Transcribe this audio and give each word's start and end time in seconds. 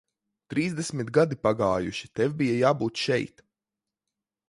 Trīsdesmit 0.53 1.11
gadi 1.17 1.37
pagājuši, 1.45 2.11
tev 2.21 2.35
bija 2.43 2.59
jābūt 2.65 3.07
šeit. 3.07 3.49